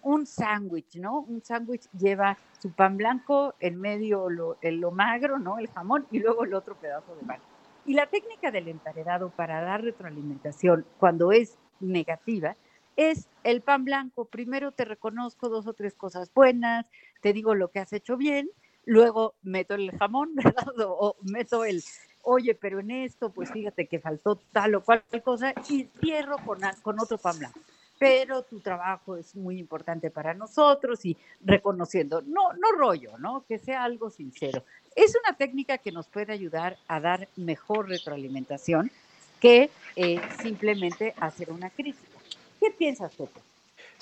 [0.04, 1.22] un sándwich, ¿no?
[1.22, 5.58] Un sándwich lleva su pan blanco, en medio lo, lo magro, ¿no?
[5.58, 7.40] El jamón y luego el otro pedazo de pan.
[7.86, 12.56] Y la técnica del emparedado para dar retroalimentación cuando es negativa
[12.96, 14.26] es el pan blanco.
[14.26, 16.86] Primero te reconozco dos o tres cosas buenas,
[17.22, 18.50] te digo lo que has hecho bien,
[18.86, 20.74] luego meto el jamón, ¿verdad?
[20.80, 21.84] O, meto el,
[22.24, 26.60] oye, pero en esto, pues fíjate que faltó tal o cual cosa, y cierro con,
[26.82, 27.60] con otro pan blanco.
[28.04, 33.46] Pero tu trabajo es muy importante para nosotros y reconociendo, no, no rollo, ¿no?
[33.48, 34.66] Que sea algo sincero.
[34.94, 38.92] Es una técnica que nos puede ayudar a dar mejor retroalimentación
[39.40, 42.20] que eh, simplemente hacer una crítica.
[42.60, 43.40] ¿Qué piensas, Pepe?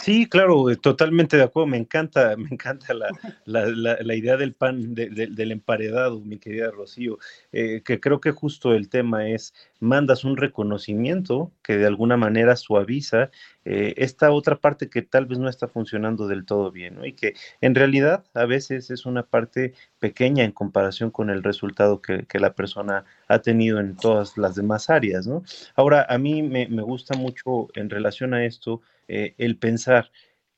[0.02, 1.68] Sí, claro, eh, totalmente de acuerdo.
[1.68, 3.12] Me encanta, me encanta la,
[3.46, 7.20] la, idea del pan, del emparedado, mi querida Rocío,
[7.52, 12.56] eh, que creo que justo el tema es, mandas un reconocimiento que de alguna manera
[12.56, 13.30] suaviza
[13.64, 17.06] eh, esta otra parte que tal vez no está funcionando del todo bien, ¿no?
[17.06, 22.02] Y que en realidad a veces es una parte pequeña en comparación con el resultado
[22.02, 25.30] que, la persona ha tenido en todas las demás áreas.
[25.76, 30.12] Ahora, a mí me, gusta mucho en relación a esto, eh, el pensar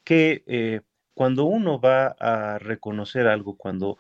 [0.06, 0.80] que eh,
[1.14, 3.98] cuando uno va a reconocer algo, cuando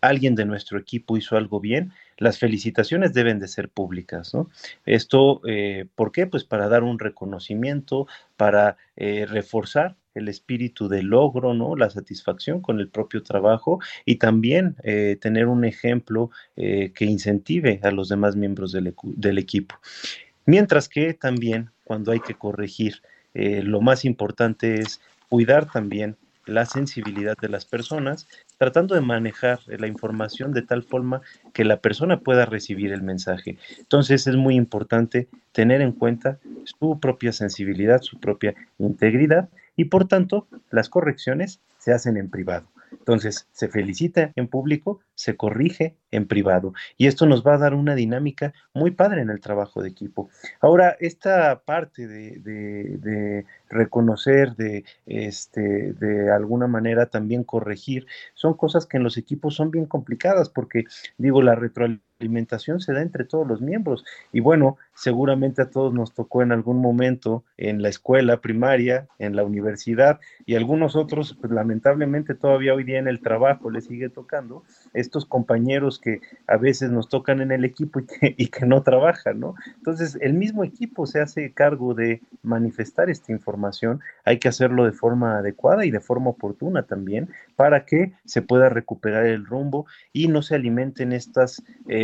[0.00, 4.48] alguien de nuestro equipo hizo algo bien, las felicitaciones deben de ser públicas, ¿no?
[4.86, 5.42] Esto,
[5.96, 6.28] ¿por qué?
[6.28, 8.06] Pues para dar un reconocimiento,
[8.36, 11.76] para reforzar el espíritu de logro, ¿no?
[11.76, 17.80] La satisfacción con el propio trabajo y también eh, tener un ejemplo eh, que incentive
[17.82, 19.76] a los demás miembros del, equipo.
[20.46, 23.02] Mientras que también cuando hay que corregir,
[23.34, 26.16] eh, lo más importante es cuidar también
[26.50, 28.28] la sensibilidad de las personas,
[28.58, 31.22] tratando de manejar la información de tal forma
[31.52, 33.56] que la persona pueda recibir el mensaje.
[33.78, 40.06] Entonces es muy importante tener en cuenta su propia sensibilidad, su propia integridad y por
[40.08, 42.66] tanto las correcciones se hacen en privado.
[42.92, 47.74] Entonces se felicita en público, se corrige en privado y esto nos va a dar
[47.74, 50.28] una dinámica muy padre en el trabajo de equipo.
[50.60, 58.54] Ahora, esta parte de, de- de reconocer, de, este, de alguna manera también corregir, son
[58.54, 60.84] cosas que en los equipos son bien complicadas porque,
[61.18, 62.09] digo, la retroalimentación
[62.78, 66.78] se da entre todos los miembros y bueno, seguramente a todos nos tocó en algún
[66.78, 72.84] momento en la escuela primaria, en la universidad y algunos otros, pues lamentablemente todavía hoy
[72.84, 74.62] día en el trabajo les sigue tocando
[74.92, 78.82] estos compañeros que a veces nos tocan en el equipo y que, y que no
[78.82, 79.54] trabajan, ¿no?
[79.76, 84.92] Entonces, el mismo equipo se hace cargo de manifestar esta información, hay que hacerlo de
[84.92, 90.28] forma adecuada y de forma oportuna también para que se pueda recuperar el rumbo y
[90.28, 91.12] no se alimenten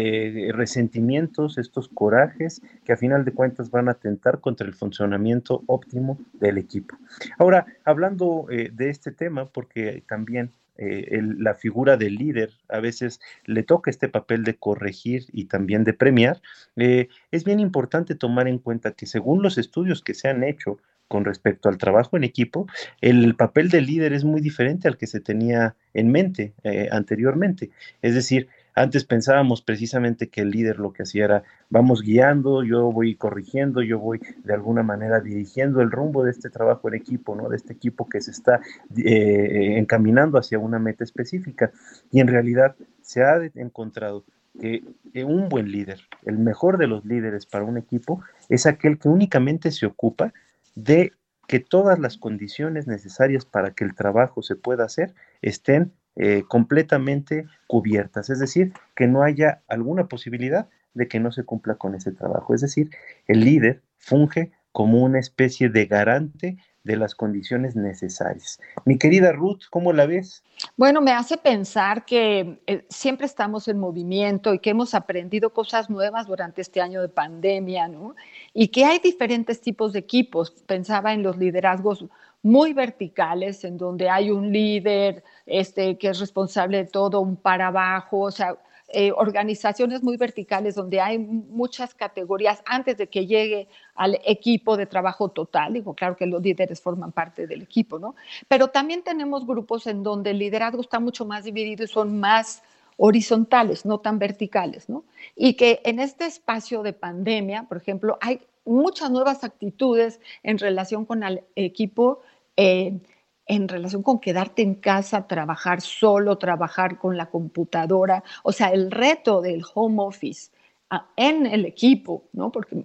[0.07, 5.63] estos resentimientos, estos corajes que a final de cuentas van a atentar contra el funcionamiento
[5.67, 6.97] óptimo del equipo.
[7.39, 13.21] Ahora, hablando eh, de este tema, porque también eh, la figura del líder a veces
[13.47, 16.43] le toca este papel de corregir y también de premiar,
[16.77, 20.79] eh, es bien importante tomar en cuenta que según los estudios que se han hecho
[21.09, 22.67] con respecto al trabajo en equipo,
[23.01, 27.71] el papel del líder es muy diferente al que se tenía en mente eh, anteriormente.
[28.03, 32.93] Es decir, antes pensábamos precisamente que el líder lo que hacía era, vamos guiando, yo
[32.93, 37.35] voy corrigiendo, yo voy de alguna manera dirigiendo el rumbo de este trabajo en equipo,
[37.35, 37.49] ¿no?
[37.49, 38.61] De este equipo que se está
[38.97, 41.73] eh, encaminando hacia una meta específica.
[42.13, 44.25] Y en realidad se ha encontrado
[44.61, 44.83] que
[45.25, 49.71] un buen líder, el mejor de los líderes para un equipo, es aquel que únicamente
[49.71, 50.33] se ocupa
[50.75, 51.13] de
[51.49, 57.47] que todas las condiciones necesarias para que el trabajo se pueda hacer estén eh, completamente
[57.67, 62.13] cubiertas, es decir, que no haya alguna posibilidad de que no se cumpla con ese
[62.13, 62.55] trabajo.
[62.55, 62.91] Es decir,
[63.27, 68.61] el líder funge como una especie de garante de las condiciones necesarias.
[68.85, 70.45] Mi querida Ruth, ¿cómo la ves?
[70.77, 75.91] Bueno, me hace pensar que eh, siempre estamos en movimiento y que hemos aprendido cosas
[75.91, 78.15] nuevas durante este año de pandemia, ¿no?
[78.55, 80.53] Y que hay diferentes tipos de equipos.
[80.67, 82.07] Pensaba en los liderazgos
[82.47, 87.67] muy verticales, en donde hay un líder este, que es responsable de todo, un para
[87.67, 93.67] abajo, o sea, eh, organizaciones muy verticales donde hay muchas categorías antes de que llegue
[93.97, 95.73] al equipo de trabajo total.
[95.73, 98.15] Digo, claro que los líderes forman parte del equipo, ¿no?
[98.47, 102.63] Pero también tenemos grupos en donde el liderazgo está mucho más dividido y son más
[102.97, 105.03] horizontales, no tan verticales, ¿no?
[105.35, 111.07] Y que en este espacio de pandemia, por ejemplo, hay muchas nuevas actitudes en relación
[111.07, 112.21] con el equipo,
[112.57, 118.91] en relación con quedarte en casa, trabajar solo, trabajar con la computadora, o sea, el
[118.91, 120.51] reto del home office
[120.91, 122.51] ah, en el equipo, ¿no?
[122.51, 122.85] Porque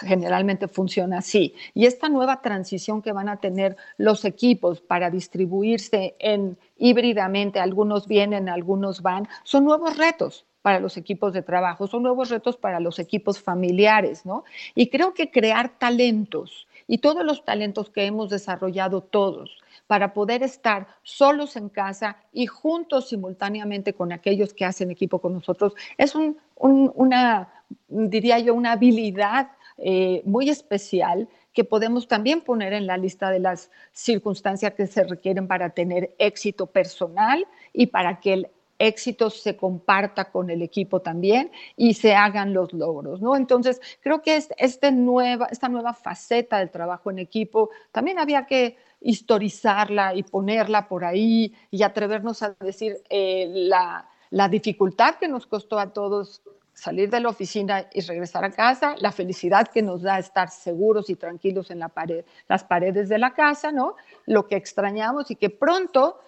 [0.00, 1.54] generalmente funciona así.
[1.74, 8.06] Y esta nueva transición que van a tener los equipos para distribuirse en híbridamente, algunos
[8.06, 12.78] vienen, algunos van, son nuevos retos para los equipos de trabajo, son nuevos retos para
[12.78, 14.44] los equipos familiares, ¿no?
[14.74, 20.42] Y creo que crear talentos y todos los talentos que hemos desarrollado todos para poder
[20.42, 26.14] estar solos en casa y juntos simultáneamente con aquellos que hacen equipo con nosotros, es
[26.14, 27.48] un, un, una,
[27.88, 33.40] diría yo, una habilidad eh, muy especial que podemos también poner en la lista de
[33.40, 38.48] las circunstancias que se requieren para tener éxito personal y para que el
[38.86, 43.36] éxito se comparta con el equipo también y se hagan los logros, ¿no?
[43.36, 48.76] Entonces, creo que este nueva, esta nueva faceta del trabajo en equipo también había que
[49.00, 55.46] historizarla y ponerla por ahí y atrevernos a decir eh, la, la dificultad que nos
[55.46, 56.42] costó a todos
[56.74, 61.10] salir de la oficina y regresar a casa, la felicidad que nos da estar seguros
[61.10, 63.96] y tranquilos en la pared, las paredes de la casa, ¿no?
[64.26, 66.18] Lo que extrañamos y que pronto,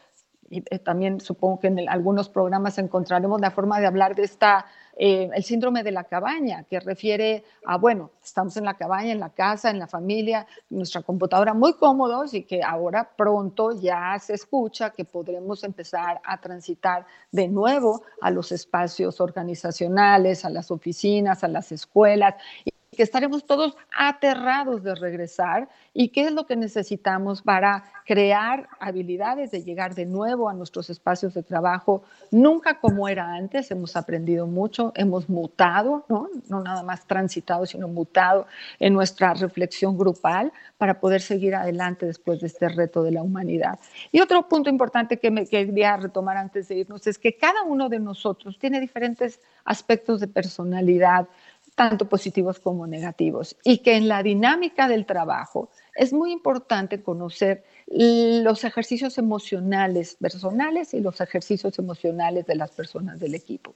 [0.51, 4.23] y eh, también supongo que en el, algunos programas encontraremos la forma de hablar de
[4.23, 4.67] esta,
[4.97, 9.21] eh, el síndrome de la cabaña, que refiere a, bueno, estamos en la cabaña, en
[9.21, 14.35] la casa, en la familia, nuestra computadora muy cómodos y que ahora pronto ya se
[14.35, 21.43] escucha que podremos empezar a transitar de nuevo a los espacios organizacionales, a las oficinas,
[21.45, 22.35] a las escuelas.
[22.95, 29.51] Que estaremos todos aterrados de regresar y qué es lo que necesitamos para crear habilidades
[29.51, 34.47] de llegar de nuevo a nuestros espacios de trabajo, nunca como era antes, hemos aprendido
[34.47, 36.29] mucho, hemos mutado, ¿no?
[36.49, 38.47] no nada más transitado, sino mutado
[38.79, 43.79] en nuestra reflexión grupal para poder seguir adelante después de este reto de la humanidad.
[44.13, 47.89] Y otro punto importante que me quería retomar antes de irnos es que cada uno
[47.89, 51.27] de nosotros tiene diferentes aspectos de personalidad,
[51.75, 57.65] tanto positivos como negativos, y que en la dinámica del trabajo es muy importante conocer
[57.87, 63.75] los ejercicios emocionales personales y los ejercicios emocionales de las personas del equipo.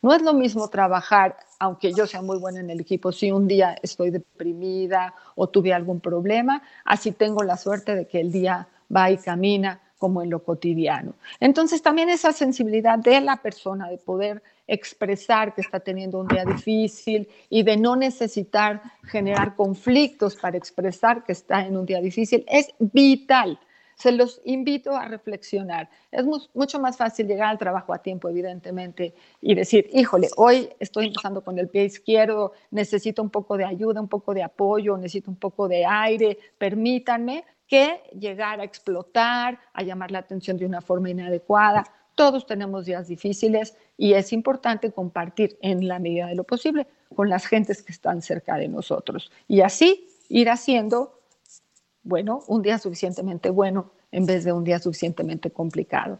[0.00, 3.48] No es lo mismo trabajar, aunque yo sea muy buena en el equipo, si un
[3.48, 8.68] día estoy deprimida o tuve algún problema, así tengo la suerte de que el día
[8.94, 11.12] va y camina como en lo cotidiano.
[11.40, 16.46] Entonces también esa sensibilidad de la persona de poder expresar que está teniendo un día
[16.46, 22.46] difícil y de no necesitar generar conflictos para expresar que está en un día difícil
[22.48, 23.60] es vital.
[23.94, 25.90] Se los invito a reflexionar.
[26.10, 26.24] Es
[26.54, 31.42] mucho más fácil llegar al trabajo a tiempo, evidentemente, y decir, híjole, hoy estoy empezando
[31.42, 35.36] con el pie izquierdo, necesito un poco de ayuda, un poco de apoyo, necesito un
[35.36, 41.08] poco de aire, permítanme, que llegar a explotar, a llamar la atención de una forma
[41.08, 41.84] inadecuada.
[42.16, 47.30] Todos tenemos días difíciles y es importante compartir en la medida de lo posible con
[47.30, 51.20] las gentes que están cerca de nosotros y así ir haciendo,
[52.02, 56.18] bueno, un día suficientemente bueno en vez de un día suficientemente complicado.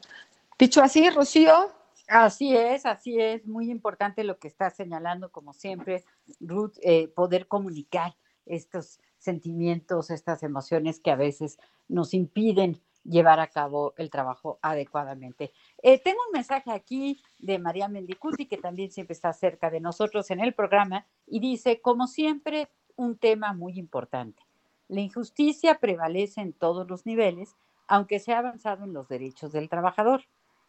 [0.57, 1.73] Dicho así, Rocío.
[2.07, 6.05] Así es, así es, muy importante lo que está señalando, como siempre,
[6.39, 8.15] Ruth, eh, poder comunicar
[8.47, 11.59] estos sentimientos, estas emociones que a veces
[11.89, 15.53] nos impiden llevar a cabo el trabajo adecuadamente.
[15.83, 20.31] Eh, tengo un mensaje aquí de María Mendicuti, que también siempre está cerca de nosotros
[20.31, 24.43] en el programa, y dice, como siempre, un tema muy importante.
[24.89, 27.55] La injusticia prevalece en todos los niveles,
[27.87, 30.25] aunque se ha avanzado en los derechos del trabajador.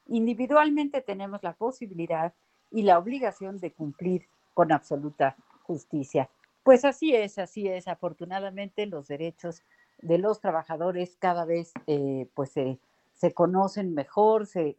[0.07, 2.33] Individualmente tenemos la posibilidad
[2.71, 6.29] y la obligación de cumplir con absoluta justicia.
[6.63, 7.87] Pues así es, así es.
[7.87, 9.63] Afortunadamente los derechos
[10.01, 14.75] de los trabajadores cada vez eh, pues se, conocen mejor, se,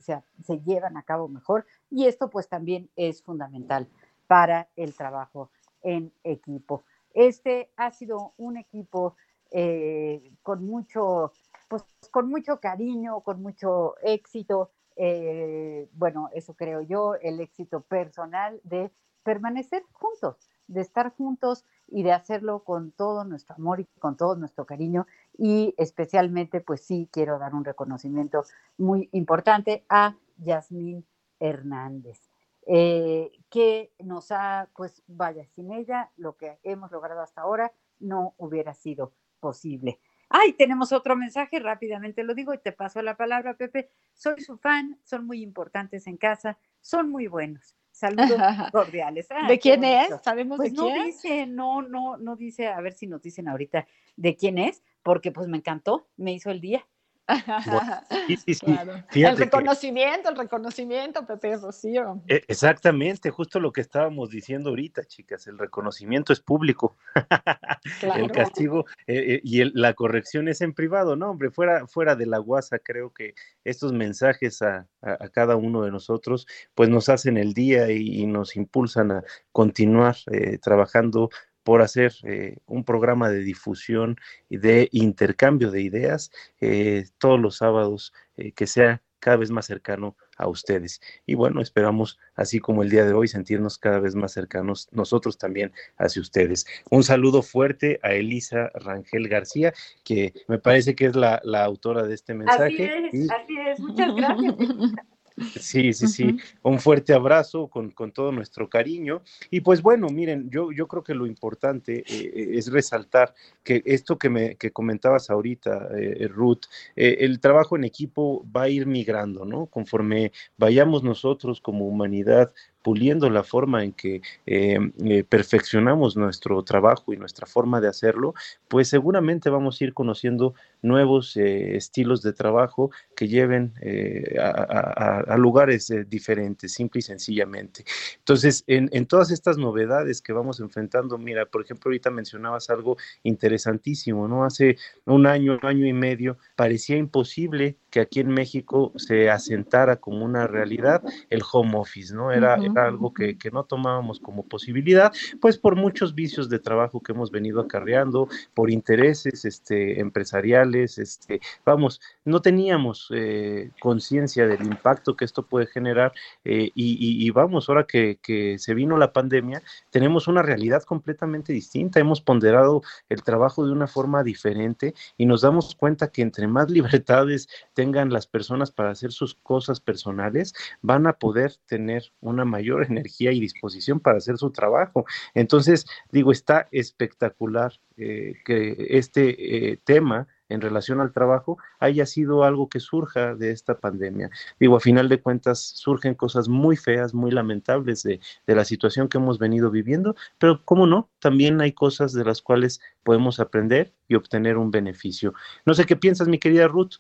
[0.64, 3.88] llevan a cabo mejor y esto pues también es fundamental
[4.26, 5.50] para el trabajo
[5.82, 6.84] en equipo.
[7.14, 9.16] Este ha sido un equipo
[9.50, 11.32] eh, con mucho,
[11.68, 14.70] pues con mucho cariño, con mucho éxito.
[14.96, 18.90] Eh, bueno, eso creo yo, el éxito personal de
[19.24, 24.36] permanecer juntos de estar juntos y de hacerlo con todo nuestro amor y con todo
[24.36, 25.06] nuestro cariño.
[25.36, 28.44] Y especialmente, pues sí, quiero dar un reconocimiento
[28.78, 31.04] muy importante a Yasmín
[31.38, 32.20] Hernández,
[32.66, 38.34] eh, que nos ha, pues vaya, sin ella lo que hemos logrado hasta ahora no
[38.38, 39.98] hubiera sido posible.
[40.34, 43.90] Ay, tenemos otro mensaje, rápidamente lo digo y te paso la palabra, Pepe.
[44.14, 47.76] Soy su fan, son muy importantes en casa, son muy buenos.
[47.90, 48.38] Saludos
[48.72, 49.28] cordiales.
[49.30, 50.08] Ah, ¿De quién es?
[50.24, 51.04] ¿Sabemos pues de no quién?
[51.04, 55.32] dice, no, no, no dice, a ver si nos dicen ahorita de quién es, porque
[55.32, 56.86] pues me encantó, me hizo el día.
[58.28, 58.66] Sí, sí, sí.
[58.66, 58.92] Claro.
[58.94, 59.04] El
[59.36, 62.22] que- reconocimiento, el reconocimiento, Pepe Rocío.
[62.28, 66.96] e- exactamente, justo lo que estábamos diciendo ahorita, chicas, el reconocimiento es público,
[68.00, 68.24] Claro.
[68.24, 72.14] el castigo eh, eh, y el- la corrección es en privado, no, hombre, fuera, fuera
[72.16, 76.88] de la guasa, creo que estos mensajes a, a- a cada uno de nosotros, pues
[76.88, 81.30] nos hacen el día y, y nos impulsan a continuar eh, trabajando
[81.62, 84.16] por hacer eh, un programa de difusión
[84.48, 89.66] y de intercambio de ideas eh, todos los sábados eh, que sea cada vez más
[89.66, 91.00] cercano a ustedes.
[91.26, 95.38] Y bueno, esperamos, así como el día de hoy, sentirnos cada vez más cercanos nosotros
[95.38, 96.66] también hacia ustedes.
[96.90, 102.02] Un saludo fuerte a Elisa Rangel García, que me parece que es la, la autora
[102.02, 103.06] de este Así mensaje.
[103.06, 104.54] es, y- así es, muchas gracias.
[105.58, 106.36] Sí, sí, sí.
[106.62, 109.22] Un fuerte abrazo con, con todo nuestro cariño.
[109.50, 114.18] Y pues bueno, miren, yo, yo creo que lo importante eh, es resaltar que esto
[114.18, 116.62] que, me, que comentabas ahorita, eh, Ruth,
[116.96, 119.66] eh, el trabajo en equipo va a ir migrando, ¿no?
[119.66, 122.52] Conforme vayamos nosotros como humanidad
[122.82, 128.34] puliendo la forma en que eh, eh, perfeccionamos nuestro trabajo y nuestra forma de hacerlo,
[128.68, 134.48] pues seguramente vamos a ir conociendo nuevos eh, estilos de trabajo que lleven eh, a,
[134.48, 137.84] a- a lugares eh, diferentes, simple y sencillamente.
[138.18, 142.96] Entonces, en, en todas estas novedades que vamos enfrentando, mira, por ejemplo, ahorita mencionabas algo
[143.22, 144.44] interesantísimo, ¿no?
[144.44, 149.96] Hace un año, un año y medio, parecía imposible que aquí en México se asentara
[149.96, 152.32] como una realidad el home office, ¿no?
[152.32, 157.00] Era, era algo que, que no tomábamos como posibilidad, pues por muchos vicios de trabajo
[157.00, 164.62] que hemos venido acarreando, por intereses este, empresariales, este, vamos, no teníamos eh, conciencia del
[164.62, 166.12] impacto que esto puede generar
[166.44, 168.18] eh, y, vamos, ahora que,
[168.58, 173.86] se vino la pandemia, tenemos una realidad completamente distinta, hemos ponderado el trabajo de una
[173.86, 179.12] forma diferente y nos damos cuenta que entre más libertades tengan las personas para hacer
[179.12, 184.50] sus cosas personales, van a poder tener una mayor energía y disposición para hacer su
[184.50, 185.04] trabajo.
[185.34, 192.68] Entonces, digo, está espectacular eh, que este tema en relación al trabajo haya sido algo
[192.68, 194.30] que surja de esta pandemia.
[194.60, 199.08] Digo, a final de cuentas surgen cosas muy feas, muy lamentables de, de la situación
[199.08, 203.92] que hemos venido viviendo, pero cómo no, también hay cosas de las cuales podemos aprender
[204.08, 205.34] y obtener un beneficio.
[205.64, 206.96] No sé qué piensas, mi querida Ruth.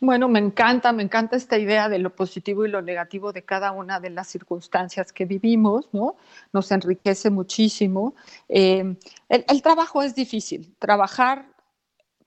[0.00, 3.72] Bueno, me encanta, me encanta esta idea de lo positivo y lo negativo de cada
[3.72, 6.16] una de las circunstancias que vivimos, ¿no?
[6.52, 8.14] Nos enriquece muchísimo.
[8.48, 8.96] Eh,
[9.28, 10.74] el, el trabajo es difícil.
[10.78, 11.46] Trabajar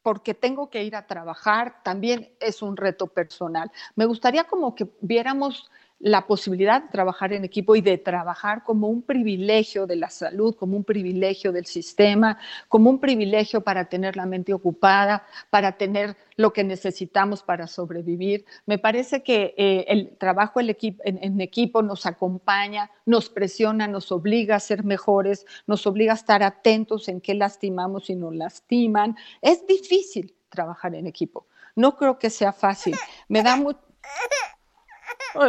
[0.01, 3.71] porque tengo que ir a trabajar también es un reto personal.
[3.95, 5.69] Me gustaría como que viéramos
[5.99, 10.55] la posibilidad de trabajar en equipo y de trabajar como un privilegio de la salud,
[10.55, 12.37] como un privilegio del sistema,
[12.69, 18.45] como un privilegio para tener la mente ocupada, para tener lo que necesitamos para sobrevivir.
[18.65, 23.87] Me parece que eh, el trabajo el equipo, en, en equipo nos acompaña, nos presiona,
[23.87, 28.33] nos obliga a ser mejores, nos obliga a estar atentos en qué lastimamos y nos
[28.33, 29.17] lastiman.
[29.41, 31.47] Es difícil trabajar en equipo.
[31.75, 32.95] No creo que sea fácil.
[33.27, 33.79] Me da mucho...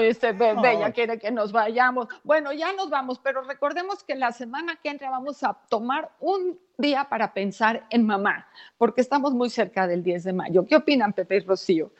[0.00, 2.08] Este bebé ya quiere que nos vayamos.
[2.24, 6.58] Bueno, ya nos vamos, pero recordemos que la semana que entra vamos a tomar un
[6.78, 8.46] día para pensar en mamá,
[8.78, 10.66] porque estamos muy cerca del 10 de mayo.
[10.66, 11.90] ¿Qué opinan, Pepe y Rocío?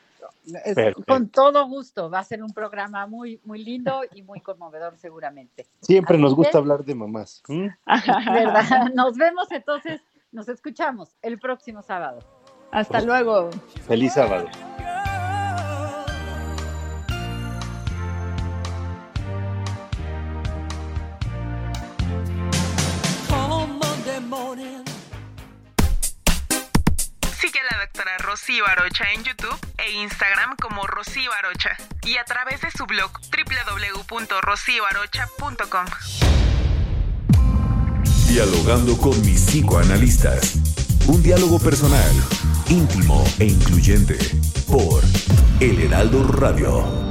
[0.65, 4.97] Es- con todo gusto, va a ser un programa muy, muy lindo y muy conmovedor
[4.97, 5.67] seguramente.
[5.81, 7.43] Siempre Así nos gusta que- hablar de mamás.
[7.47, 8.91] ¿Verdad?
[8.95, 10.01] Nos vemos entonces,
[10.31, 12.19] nos escuchamos el próximo sábado.
[12.71, 13.49] Hasta luego.
[13.85, 14.47] Feliz sábado.
[28.31, 32.71] La doctora Rocío Arocha en YouTube e Instagram como Rocío Arocha y a través de
[32.71, 33.11] su blog
[34.09, 35.85] www.rocioarocha.com.
[38.27, 40.55] Dialogando con mis psicoanalistas.
[41.07, 42.15] Un diálogo personal,
[42.69, 44.17] íntimo e incluyente.
[44.67, 45.03] Por
[45.59, 47.10] El Heraldo Radio.